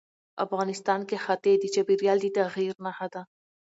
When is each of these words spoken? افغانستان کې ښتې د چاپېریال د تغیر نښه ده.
افغانستان 0.45 0.99
کې 1.09 1.17
ښتې 1.23 1.53
د 1.59 1.63
چاپېریال 1.73 2.17
د 2.21 2.25
تغیر 2.37 2.73
نښه 2.85 3.07
ده. 3.13 3.21